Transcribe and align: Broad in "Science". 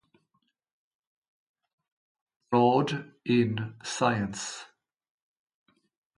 Broad 2.49 3.11
in 3.23 3.75
"Science". 3.83 4.65